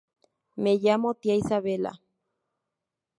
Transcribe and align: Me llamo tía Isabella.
Me 0.55 0.73
llamo 0.81 1.13
tía 1.13 1.35
Isabella. 1.35 1.91